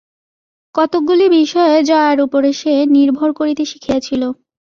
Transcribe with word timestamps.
কতকগুলি 0.75 1.25
বিষয়ে 1.37 1.75
জয়ার 1.89 2.17
উপরে 2.25 2.49
সে 2.53 2.73
নির্ভর 2.95 3.29
করিতে 3.39 3.63
শিখিয়াছিল। 3.71 4.21